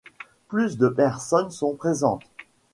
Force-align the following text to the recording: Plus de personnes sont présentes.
Plus 0.47 0.79
de 0.79 0.87
personnes 0.89 1.51
sont 1.51 1.75
présentes. 1.75 2.23